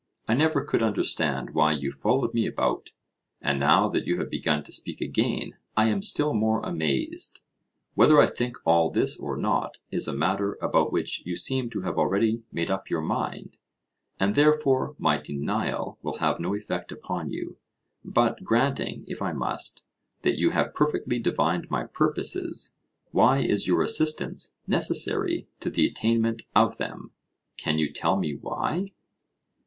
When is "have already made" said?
11.81-12.71